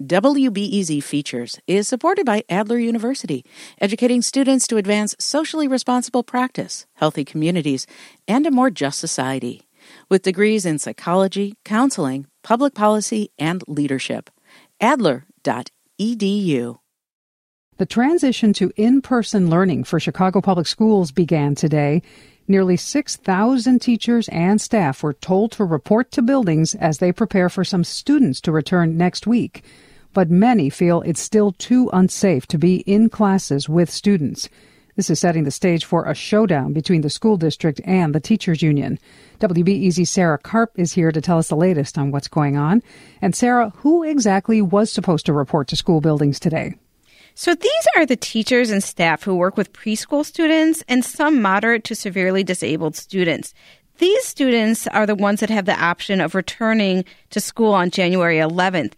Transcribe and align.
WBEZ 0.00 1.02
Features 1.02 1.60
is 1.66 1.86
supported 1.86 2.24
by 2.24 2.42
Adler 2.48 2.78
University, 2.78 3.44
educating 3.82 4.22
students 4.22 4.66
to 4.66 4.78
advance 4.78 5.14
socially 5.18 5.68
responsible 5.68 6.22
practice, 6.22 6.86
healthy 6.94 7.22
communities, 7.22 7.86
and 8.26 8.46
a 8.46 8.50
more 8.50 8.70
just 8.70 8.98
society. 8.98 9.68
With 10.08 10.22
degrees 10.22 10.64
in 10.64 10.78
psychology, 10.78 11.56
counseling, 11.66 12.26
public 12.42 12.72
policy, 12.74 13.30
and 13.38 13.62
leadership. 13.68 14.30
Adler.edu. 14.80 16.78
The 17.76 17.86
transition 17.86 18.54
to 18.54 18.72
in 18.76 19.02
person 19.02 19.50
learning 19.50 19.84
for 19.84 20.00
Chicago 20.00 20.40
Public 20.40 20.66
Schools 20.66 21.12
began 21.12 21.54
today. 21.54 22.00
Nearly 22.48 22.78
6,000 22.78 23.80
teachers 23.80 24.28
and 24.30 24.62
staff 24.62 25.02
were 25.02 25.12
told 25.12 25.52
to 25.52 25.64
report 25.66 26.10
to 26.12 26.22
buildings 26.22 26.74
as 26.74 26.98
they 26.98 27.12
prepare 27.12 27.50
for 27.50 27.64
some 27.64 27.84
students 27.84 28.40
to 28.42 28.50
return 28.50 28.96
next 28.96 29.26
week. 29.26 29.62
But 30.12 30.30
many 30.30 30.70
feel 30.70 31.02
it's 31.02 31.20
still 31.20 31.52
too 31.52 31.88
unsafe 31.92 32.46
to 32.48 32.58
be 32.58 32.78
in 32.78 33.08
classes 33.08 33.68
with 33.68 33.90
students. 33.90 34.48
This 34.96 35.08
is 35.08 35.20
setting 35.20 35.44
the 35.44 35.50
stage 35.50 35.84
for 35.84 36.04
a 36.04 36.14
showdown 36.14 36.72
between 36.72 37.00
the 37.00 37.10
school 37.10 37.36
district 37.36 37.80
and 37.84 38.14
the 38.14 38.20
teachers 38.20 38.60
union. 38.60 38.98
WBEZ's 39.38 40.10
Sarah 40.10 40.36
Karp 40.36 40.72
is 40.76 40.92
here 40.92 41.12
to 41.12 41.20
tell 41.20 41.38
us 41.38 41.48
the 41.48 41.56
latest 41.56 41.96
on 41.96 42.10
what's 42.10 42.28
going 42.28 42.56
on. 42.56 42.82
And 43.22 43.34
Sarah, 43.34 43.72
who 43.76 44.02
exactly 44.02 44.60
was 44.60 44.90
supposed 44.90 45.26
to 45.26 45.32
report 45.32 45.68
to 45.68 45.76
school 45.76 46.00
buildings 46.00 46.38
today? 46.38 46.74
So 47.34 47.54
these 47.54 47.86
are 47.96 48.04
the 48.04 48.16
teachers 48.16 48.70
and 48.70 48.82
staff 48.82 49.22
who 49.22 49.36
work 49.36 49.56
with 49.56 49.72
preschool 49.72 50.24
students 50.24 50.82
and 50.88 51.04
some 51.04 51.40
moderate 51.40 51.84
to 51.84 51.94
severely 51.94 52.42
disabled 52.42 52.96
students. 52.96 53.54
These 53.98 54.24
students 54.24 54.86
are 54.88 55.06
the 55.06 55.14
ones 55.14 55.40
that 55.40 55.50
have 55.50 55.66
the 55.66 55.78
option 55.78 56.20
of 56.20 56.34
returning 56.34 57.04
to 57.30 57.40
school 57.40 57.72
on 57.72 57.90
January 57.90 58.36
11th. 58.36 58.92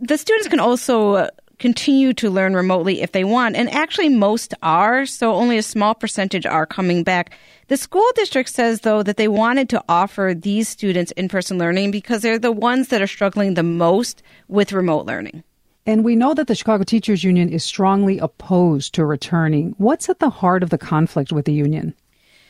The 0.00 0.18
students 0.18 0.48
can 0.48 0.60
also 0.60 1.28
continue 1.58 2.12
to 2.14 2.30
learn 2.30 2.54
remotely 2.54 3.00
if 3.00 3.12
they 3.12 3.24
want, 3.24 3.56
and 3.56 3.70
actually 3.70 4.08
most 4.08 4.52
are, 4.62 5.06
so 5.06 5.32
only 5.34 5.56
a 5.56 5.62
small 5.62 5.94
percentage 5.94 6.44
are 6.46 6.66
coming 6.66 7.04
back. 7.04 7.32
The 7.68 7.76
school 7.76 8.06
district 8.16 8.50
says, 8.50 8.80
though, 8.80 9.02
that 9.02 9.16
they 9.16 9.28
wanted 9.28 9.68
to 9.70 9.84
offer 9.88 10.34
these 10.36 10.68
students 10.68 11.12
in 11.12 11.28
person 11.28 11.58
learning 11.58 11.92
because 11.92 12.22
they're 12.22 12.38
the 12.38 12.52
ones 12.52 12.88
that 12.88 13.00
are 13.00 13.06
struggling 13.06 13.54
the 13.54 13.62
most 13.62 14.22
with 14.48 14.72
remote 14.72 15.06
learning. 15.06 15.44
And 15.86 16.04
we 16.04 16.16
know 16.16 16.34
that 16.34 16.48
the 16.48 16.54
Chicago 16.54 16.82
Teachers 16.82 17.22
Union 17.22 17.48
is 17.48 17.62
strongly 17.62 18.18
opposed 18.18 18.94
to 18.94 19.04
returning. 19.04 19.74
What's 19.78 20.08
at 20.08 20.18
the 20.18 20.30
heart 20.30 20.62
of 20.62 20.70
the 20.70 20.78
conflict 20.78 21.30
with 21.30 21.44
the 21.44 21.52
union? 21.52 21.94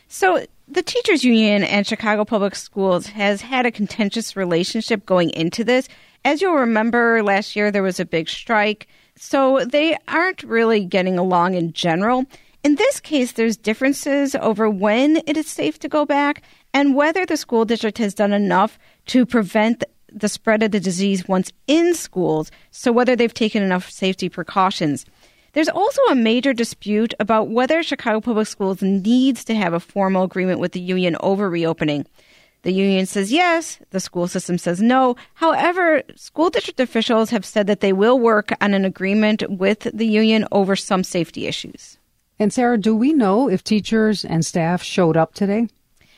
So, 0.08 0.44
the 0.66 0.82
teachers 0.82 1.24
union 1.24 1.62
and 1.62 1.86
Chicago 1.86 2.24
Public 2.24 2.54
Schools 2.54 3.06
has 3.08 3.42
had 3.42 3.66
a 3.66 3.70
contentious 3.70 4.34
relationship 4.34 5.04
going 5.04 5.30
into 5.30 5.62
this. 5.62 5.88
As 6.24 6.40
you'll 6.40 6.54
remember, 6.54 7.22
last 7.22 7.54
year 7.54 7.70
there 7.70 7.82
was 7.82 8.00
a 8.00 8.06
big 8.06 8.30
strike, 8.30 8.86
so 9.16 9.64
they 9.64 9.96
aren't 10.08 10.42
really 10.42 10.84
getting 10.84 11.18
along 11.18 11.54
in 11.54 11.74
general. 11.74 12.24
In 12.62 12.76
this 12.76 12.98
case, 12.98 13.32
there's 13.32 13.58
differences 13.58 14.34
over 14.36 14.70
when 14.70 15.20
it 15.26 15.36
is 15.36 15.46
safe 15.46 15.78
to 15.80 15.88
go 15.88 16.06
back 16.06 16.42
and 16.72 16.96
whether 16.96 17.26
the 17.26 17.36
school 17.36 17.66
district 17.66 17.98
has 17.98 18.14
done 18.14 18.32
enough 18.32 18.78
to 19.06 19.26
prevent 19.26 19.84
the 20.10 20.28
spread 20.28 20.62
of 20.62 20.70
the 20.70 20.80
disease 20.80 21.28
once 21.28 21.52
in 21.66 21.94
schools, 21.94 22.50
so 22.70 22.90
whether 22.90 23.14
they've 23.14 23.34
taken 23.34 23.62
enough 23.62 23.90
safety 23.90 24.30
precautions. 24.30 25.04
There's 25.54 25.68
also 25.68 26.02
a 26.10 26.16
major 26.16 26.52
dispute 26.52 27.14
about 27.20 27.48
whether 27.48 27.82
Chicago 27.84 28.20
Public 28.20 28.48
Schools 28.48 28.82
needs 28.82 29.44
to 29.44 29.54
have 29.54 29.72
a 29.72 29.78
formal 29.78 30.24
agreement 30.24 30.58
with 30.58 30.72
the 30.72 30.80
union 30.80 31.16
over 31.20 31.48
reopening. 31.48 32.06
The 32.62 32.72
union 32.72 33.06
says 33.06 33.30
yes, 33.30 33.78
the 33.90 34.00
school 34.00 34.26
system 34.26 34.58
says 34.58 34.82
no. 34.82 35.14
However, 35.34 36.02
school 36.16 36.50
district 36.50 36.80
officials 36.80 37.30
have 37.30 37.44
said 37.44 37.68
that 37.68 37.80
they 37.80 37.92
will 37.92 38.18
work 38.18 38.50
on 38.60 38.74
an 38.74 38.84
agreement 38.84 39.44
with 39.48 39.88
the 39.94 40.06
union 40.06 40.46
over 40.50 40.74
some 40.74 41.04
safety 41.04 41.46
issues. 41.46 41.98
And 42.38 42.52
Sarah, 42.52 42.78
do 42.78 42.96
we 42.96 43.12
know 43.12 43.48
if 43.48 43.62
teachers 43.62 44.24
and 44.24 44.44
staff 44.44 44.82
showed 44.82 45.16
up 45.16 45.34
today? 45.34 45.68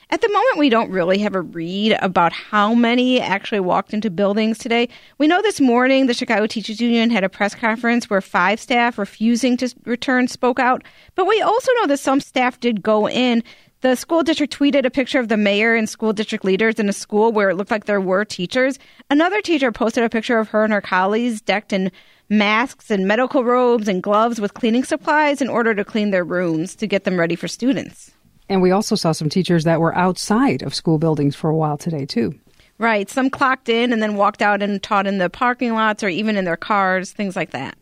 At 0.08 0.20
the 0.20 0.28
moment, 0.28 0.58
we 0.58 0.68
don't 0.68 0.92
really 0.92 1.18
have 1.18 1.34
a 1.34 1.40
read 1.40 1.98
about 2.00 2.32
how 2.32 2.74
many 2.74 3.20
actually 3.20 3.58
walked 3.58 3.92
into 3.92 4.08
buildings 4.08 4.56
today. 4.56 4.88
We 5.18 5.26
know 5.26 5.42
this 5.42 5.60
morning 5.60 6.06
the 6.06 6.14
Chicago 6.14 6.46
Teachers 6.46 6.80
Union 6.80 7.10
had 7.10 7.24
a 7.24 7.28
press 7.28 7.56
conference 7.56 8.08
where 8.08 8.20
five 8.20 8.60
staff 8.60 8.98
refusing 8.98 9.56
to 9.56 9.74
return 9.84 10.28
spoke 10.28 10.60
out. 10.60 10.84
But 11.16 11.26
we 11.26 11.42
also 11.42 11.72
know 11.80 11.88
that 11.88 11.98
some 11.98 12.20
staff 12.20 12.60
did 12.60 12.82
go 12.82 13.08
in. 13.08 13.42
The 13.80 13.96
school 13.96 14.22
district 14.22 14.56
tweeted 14.56 14.86
a 14.86 14.90
picture 14.90 15.18
of 15.18 15.26
the 15.26 15.36
mayor 15.36 15.74
and 15.74 15.88
school 15.88 16.12
district 16.12 16.44
leaders 16.44 16.78
in 16.78 16.88
a 16.88 16.92
school 16.92 17.32
where 17.32 17.50
it 17.50 17.56
looked 17.56 17.72
like 17.72 17.86
there 17.86 18.00
were 18.00 18.24
teachers. 18.24 18.78
Another 19.10 19.42
teacher 19.42 19.72
posted 19.72 20.04
a 20.04 20.08
picture 20.08 20.38
of 20.38 20.48
her 20.50 20.62
and 20.62 20.72
her 20.72 20.80
colleagues 20.80 21.40
decked 21.40 21.72
in 21.72 21.90
masks 22.28 22.92
and 22.92 23.08
medical 23.08 23.42
robes 23.42 23.88
and 23.88 24.04
gloves 24.04 24.40
with 24.40 24.54
cleaning 24.54 24.84
supplies 24.84 25.42
in 25.42 25.48
order 25.48 25.74
to 25.74 25.84
clean 25.84 26.10
their 26.10 26.24
rooms 26.24 26.76
to 26.76 26.86
get 26.86 27.02
them 27.02 27.18
ready 27.18 27.34
for 27.34 27.48
students. 27.48 28.12
And 28.48 28.62
we 28.62 28.70
also 28.70 28.94
saw 28.94 29.12
some 29.12 29.28
teachers 29.28 29.64
that 29.64 29.80
were 29.80 29.94
outside 29.94 30.62
of 30.62 30.74
school 30.74 30.98
buildings 30.98 31.34
for 31.34 31.50
a 31.50 31.56
while 31.56 31.76
today, 31.76 32.06
too. 32.06 32.34
Right. 32.78 33.08
Some 33.08 33.30
clocked 33.30 33.68
in 33.68 33.92
and 33.92 34.02
then 34.02 34.16
walked 34.16 34.42
out 34.42 34.62
and 34.62 34.82
taught 34.82 35.06
in 35.06 35.18
the 35.18 35.30
parking 35.30 35.72
lots 35.72 36.02
or 36.04 36.08
even 36.08 36.36
in 36.36 36.44
their 36.44 36.56
cars, 36.56 37.12
things 37.12 37.34
like 37.34 37.50
that. 37.50 37.76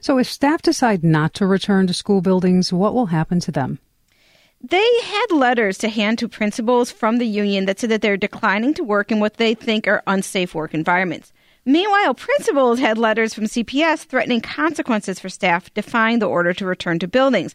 So, 0.00 0.18
if 0.18 0.28
staff 0.28 0.62
decide 0.62 1.04
not 1.04 1.34
to 1.34 1.46
return 1.46 1.86
to 1.86 1.94
school 1.94 2.20
buildings, 2.20 2.72
what 2.72 2.94
will 2.94 3.06
happen 3.06 3.40
to 3.40 3.52
them? 3.52 3.78
They 4.60 4.88
had 5.02 5.26
letters 5.32 5.76
to 5.78 5.88
hand 5.88 6.18
to 6.20 6.28
principals 6.28 6.92
from 6.92 7.18
the 7.18 7.26
union 7.26 7.66
that 7.66 7.80
said 7.80 7.90
that 7.90 8.00
they're 8.00 8.16
declining 8.16 8.74
to 8.74 8.84
work 8.84 9.10
in 9.10 9.18
what 9.18 9.34
they 9.34 9.54
think 9.54 9.88
are 9.88 10.04
unsafe 10.06 10.54
work 10.54 10.72
environments. 10.72 11.32
Meanwhile, 11.64 12.14
principals 12.14 12.78
had 12.78 12.98
letters 12.98 13.34
from 13.34 13.44
CPS 13.44 14.04
threatening 14.04 14.40
consequences 14.40 15.18
for 15.18 15.28
staff 15.28 15.72
defying 15.74 16.20
the 16.20 16.28
order 16.28 16.52
to 16.54 16.66
return 16.66 16.98
to 17.00 17.08
buildings. 17.08 17.54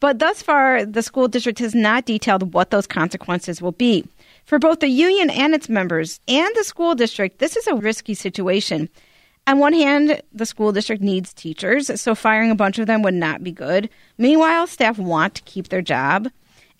But 0.00 0.18
thus 0.18 0.42
far, 0.42 0.84
the 0.84 1.02
school 1.02 1.28
district 1.28 1.58
has 1.58 1.74
not 1.74 2.04
detailed 2.04 2.54
what 2.54 2.70
those 2.70 2.86
consequences 2.86 3.60
will 3.60 3.72
be. 3.72 4.04
For 4.44 4.58
both 4.58 4.80
the 4.80 4.88
union 4.88 5.30
and 5.30 5.54
its 5.54 5.68
members 5.68 6.20
and 6.28 6.54
the 6.54 6.64
school 6.64 6.94
district, 6.94 7.38
this 7.38 7.56
is 7.56 7.66
a 7.66 7.74
risky 7.74 8.14
situation. 8.14 8.88
On 9.46 9.58
one 9.58 9.72
hand, 9.72 10.22
the 10.32 10.46
school 10.46 10.72
district 10.72 11.02
needs 11.02 11.32
teachers, 11.32 12.00
so 12.00 12.14
firing 12.14 12.50
a 12.50 12.54
bunch 12.54 12.78
of 12.78 12.86
them 12.86 13.02
would 13.02 13.14
not 13.14 13.42
be 13.42 13.50
good. 13.50 13.88
Meanwhile, 14.18 14.66
staff 14.66 14.98
want 14.98 15.34
to 15.36 15.42
keep 15.42 15.68
their 15.68 15.82
job. 15.82 16.28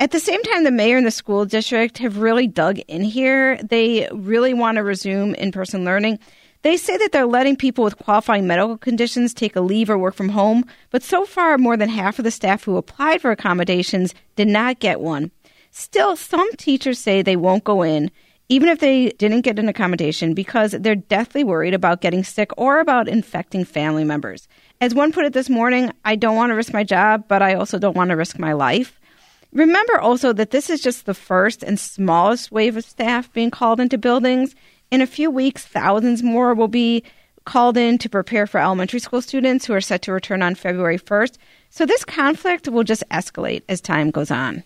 At 0.01 0.13
the 0.13 0.21
same 0.21 0.41
time, 0.45 0.63
the 0.63 0.71
mayor 0.71 0.97
and 0.97 1.07
the 1.07 1.11
school 1.11 1.45
district 1.45 1.99
have 1.99 2.19
really 2.19 2.47
dug 2.47 2.79
in 2.87 3.03
here. 3.03 3.61
They 3.65 4.09
really 4.13 4.55
want 4.55 4.77
to 4.77 4.85
resume 4.85 5.35
in 5.35 5.51
person 5.51 5.85
learning. 5.85 6.21
They 6.63 6.77
say 6.77 6.97
that 6.97 7.11
they're 7.11 7.27
letting 7.27 7.57
people 7.57 7.83
with 7.83 7.99
qualifying 7.99 8.47
medical 8.47 8.79
conditions 8.79 9.35
take 9.35 9.57
a 9.57 9.61
leave 9.61 9.91
or 9.91 9.99
work 9.99 10.15
from 10.15 10.29
home, 10.29 10.65
but 10.91 11.03
so 11.03 11.25
far, 11.25 11.59
more 11.59 11.77
than 11.77 11.89
half 11.89 12.19
of 12.19 12.25
the 12.25 12.31
staff 12.31 12.63
who 12.63 12.77
applied 12.77 13.21
for 13.21 13.33
accommodations 13.33 14.15
did 14.37 14.47
not 14.47 14.79
get 14.79 15.01
one. 15.01 15.33
Still, 15.73 16.15
some 16.15 16.53
teachers 16.55 17.01
say 17.01 17.21
they 17.21 17.37
won't 17.37 17.65
go 17.65 17.83
in, 17.83 18.11
even 18.49 18.69
if 18.69 18.79
they 18.79 19.11
didn't 19.11 19.43
get 19.43 19.59
an 19.59 19.69
accommodation, 19.69 20.33
because 20.33 20.73
they're 20.73 20.95
deathly 20.95 21.43
worried 21.43 21.75
about 21.75 22.01
getting 22.01 22.23
sick 22.23 22.51
or 22.57 22.79
about 22.79 23.09
infecting 23.09 23.65
family 23.65 24.05
members. 24.05 24.47
As 24.81 24.95
one 24.95 25.13
put 25.13 25.25
it 25.25 25.33
this 25.33 25.51
morning, 25.51 25.93
I 26.05 26.15
don't 26.15 26.37
want 26.37 26.51
to 26.51 26.55
risk 26.55 26.73
my 26.73 26.85
job, 26.85 27.25
but 27.27 27.43
I 27.43 27.55
also 27.55 27.79
don't 27.79 27.97
want 27.97 28.11
to 28.11 28.17
risk 28.17 28.39
my 28.39 28.53
life. 28.53 28.98
Remember 29.53 29.99
also 29.99 30.33
that 30.33 30.51
this 30.51 30.69
is 30.69 30.81
just 30.81 31.07
the 31.07 31.15
first 31.15 31.63
and 31.63 31.81
smallest 31.81 32.53
wave 32.53 32.77
of 32.77 32.85
staff 32.85 33.33
being 33.33 33.51
called 33.51 33.81
into 33.81 33.99
buildings. 33.99 34.55
In 34.91 35.01
a 35.01 35.07
few 35.07 35.31
weeks, 35.31 35.65
thousands 35.65 36.23
more 36.23 36.55
will 36.55 36.69
be 36.69 37.03
called 37.45 37.79
in 37.79 37.97
to 37.99 38.11
prepare 38.11 38.47
for 38.47 38.61
elementary 38.61 39.01
school 39.01 39.23
students 39.23 39.65
who 39.65 39.73
are 39.73 39.81
set 39.81 40.03
to 40.03 40.13
return 40.13 40.43
on 40.43 40.55
February 40.55 40.99
1st. 40.99 41.39
So 41.71 41.87
this 41.87 42.05
conflict 42.05 42.69
will 42.69 42.85
just 42.85 43.03
escalate 43.11 43.63
as 43.69 43.81
time 43.81 44.11
goes 44.11 44.31
on. 44.31 44.63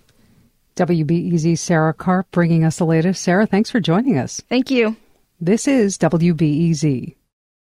WBEZ 0.76 1.59
Sarah 1.59 1.94
Karp 1.94 2.31
bringing 2.32 2.64
us 2.64 2.78
the 2.78 2.87
latest. 2.87 3.22
Sarah, 3.22 3.47
thanks 3.47 3.70
for 3.70 3.78
joining 3.78 4.19
us. 4.19 4.41
Thank 4.49 4.70
you. 4.70 4.97
This 5.41 5.69
is 5.69 5.97
WBEZ. 5.99 7.14